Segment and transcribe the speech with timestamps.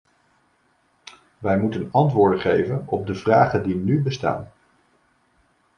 [1.39, 4.51] Wij moeten antwoorden geven op de vragen die nu bestaan.